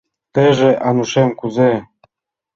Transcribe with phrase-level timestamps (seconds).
[0.33, 1.71] Тыйже, Анушем, кузе?